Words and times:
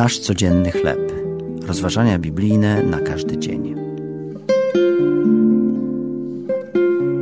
Nasz 0.00 0.18
codzienny 0.18 0.70
chleb. 0.70 1.12
Rozważania 1.62 2.18
biblijne 2.18 2.82
na 2.82 3.00
każdy 3.00 3.38
dzień. 3.38 3.74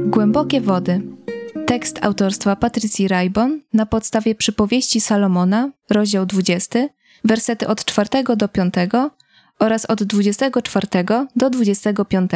Głębokie 0.07 0.61
wody. 0.61 1.03
Tekst 1.67 1.99
autorstwa 2.03 2.57
Patrycji 2.57 3.09
Rajbon 3.09 3.61
na 3.73 3.87
podstawie 3.87 4.35
przypowieści 4.35 5.01
Salomona, 5.01 5.71
rozdział 5.91 6.27
20, 6.27 6.79
wersety 7.25 7.67
od 7.67 7.85
4 7.85 8.09
do 8.37 8.49
5 8.49 8.75
oraz 9.59 9.85
od 9.85 10.03
24 10.03 10.87
do 11.37 11.51
25. 11.51 12.31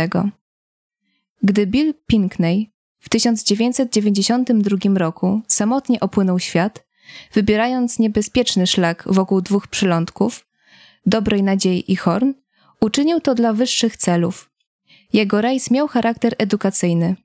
Gdy 1.42 1.66
Bill 1.66 1.94
Pinkney 2.06 2.72
w 2.98 3.08
1992 3.08 4.98
roku 4.98 5.40
samotnie 5.48 6.00
opłynął 6.00 6.38
świat, 6.38 6.84
wybierając 7.32 7.98
niebezpieczny 7.98 8.66
szlak 8.66 9.04
wokół 9.06 9.40
dwóch 9.40 9.68
przylądków, 9.68 10.46
Dobrej 11.06 11.42
Nadziei 11.42 11.92
i 11.92 11.96
Horn, 11.96 12.32
uczynił 12.80 13.20
to 13.20 13.34
dla 13.34 13.52
wyższych 13.52 13.96
celów. 13.96 14.50
Jego 15.12 15.40
rejs 15.40 15.70
miał 15.70 15.88
charakter 15.88 16.34
edukacyjny. 16.38 17.16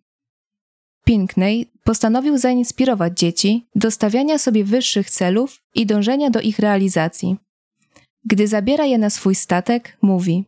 Pinkney 1.06 1.72
postanowił 1.84 2.38
zainspirować 2.38 3.20
dzieci 3.20 3.68
do 3.76 3.92
stawiania 3.92 4.38
sobie 4.38 4.64
wyższych 4.64 5.10
celów 5.10 5.62
i 5.76 5.86
dążenia 5.86 6.30
do 6.30 6.42
ich 6.42 6.60
realizacji. 6.60 7.38
Gdy 8.26 8.48
zabiera 8.48 8.86
je 8.86 8.98
na 8.98 9.10
swój 9.10 9.36
statek, 9.36 9.98
mówi: 10.02 10.46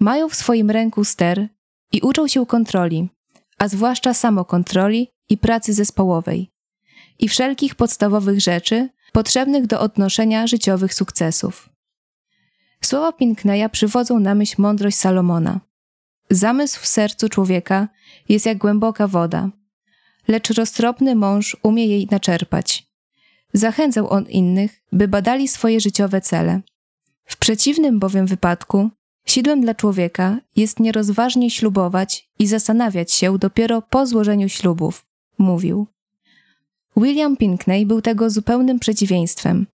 Mają 0.00 0.28
w 0.28 0.34
swoim 0.34 0.70
ręku 0.70 1.04
ster 1.04 1.48
i 1.92 2.00
uczą 2.00 2.28
się 2.28 2.46
kontroli, 2.46 3.08
a 3.58 3.68
zwłaszcza 3.68 4.14
samokontroli 4.14 5.08
i 5.28 5.38
pracy 5.38 5.72
zespołowej 5.72 6.51
i 7.18 7.28
wszelkich 7.28 7.74
podstawowych 7.74 8.40
rzeczy 8.40 8.88
potrzebnych 9.12 9.66
do 9.66 9.80
odnoszenia 9.80 10.46
życiowych 10.46 10.94
sukcesów. 10.94 11.68
Słowa 12.80 13.12
Pinkneya 13.12 13.68
przywodzą 13.72 14.18
na 14.18 14.34
myśl 14.34 14.54
mądrość 14.58 14.96
Salomona. 14.96 15.60
Zamysł 16.30 16.80
w 16.80 16.86
sercu 16.86 17.28
człowieka 17.28 17.88
jest 18.28 18.46
jak 18.46 18.58
głęboka 18.58 19.08
woda, 19.08 19.50
lecz 20.28 20.50
roztropny 20.50 21.14
mąż 21.14 21.56
umie 21.62 21.86
jej 21.86 22.08
naczerpać. 22.10 22.86
Zachęcał 23.52 24.10
on 24.10 24.24
innych, 24.24 24.82
by 24.92 25.08
badali 25.08 25.48
swoje 25.48 25.80
życiowe 25.80 26.20
cele. 26.20 26.60
W 27.24 27.36
przeciwnym 27.36 27.98
bowiem 27.98 28.26
wypadku 28.26 28.90
sidłem 29.26 29.60
dla 29.60 29.74
człowieka 29.74 30.38
jest 30.56 30.80
nierozważnie 30.80 31.50
ślubować 31.50 32.28
i 32.38 32.46
zastanawiać 32.46 33.12
się 33.12 33.38
dopiero 33.38 33.82
po 33.82 34.06
złożeniu 34.06 34.48
ślubów, 34.48 35.06
mówił. 35.38 35.86
William 36.96 37.36
Pinkney 37.36 37.86
był 37.86 38.02
tego 38.02 38.30
zupełnym 38.30 38.78
przeciwieństwem. 38.78 39.66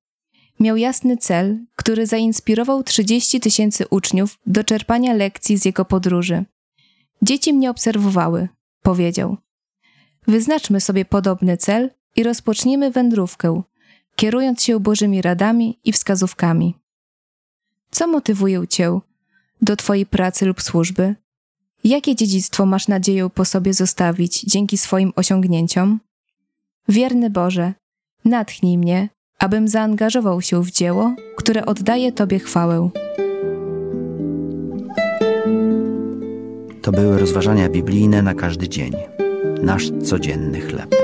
Miał 0.61 0.77
jasny 0.77 1.16
cel, 1.16 1.58
który 1.77 2.06
zainspirował 2.06 2.83
30 2.83 3.41
tysięcy 3.41 3.88
uczniów 3.91 4.38
do 4.47 4.64
czerpania 4.64 5.14
lekcji 5.14 5.58
z 5.58 5.64
jego 5.64 5.84
podróży. 5.84 6.44
Dzieci 7.22 7.52
mnie 7.52 7.70
obserwowały, 7.70 8.48
powiedział. 8.83 9.36
Wyznaczmy 10.27 10.80
sobie 10.80 11.05
podobny 11.05 11.56
cel 11.56 11.91
i 12.16 12.22
rozpocznijmy 12.22 12.91
wędrówkę, 12.91 13.62
kierując 14.16 14.62
się 14.62 14.80
Bożymi 14.80 15.22
radami 15.22 15.78
i 15.84 15.92
wskazówkami. 15.92 16.74
Co 17.91 18.06
motywuje 18.06 18.69
Cię 18.69 19.00
do 19.62 19.77
Twojej 19.77 20.06
pracy 20.06 20.46
lub 20.46 20.62
służby? 20.62 21.14
Jakie 21.84 22.16
dziedzictwo 22.16 22.66
masz 22.66 22.89
nadzieję 22.89 23.30
po 23.34 23.44
sobie 23.44 23.74
zostawić 23.74 24.41
dzięki 24.41 24.78
swoim 24.78 25.12
osiągnięciom? 25.16 26.00
Wierny 26.89 27.31
Boże, 27.31 27.72
natchnij 28.25 28.78
mnie, 28.78 29.08
abym 29.39 29.69
zaangażował 29.69 30.42
się 30.42 30.62
w 30.62 30.70
dzieło, 30.70 31.14
które 31.36 31.67
oddaje 31.67 32.12
Tobie 32.12 32.39
chwałę. 32.39 32.91
To 36.83 36.92
były 36.92 37.18
rozważania 37.18 37.68
biblijne 37.68 38.23
na 38.23 38.35
każdy 38.35 38.68
dzień. 38.68 38.92
Nasz 39.62 39.90
codzienny 40.05 40.61
chleb. 40.61 40.95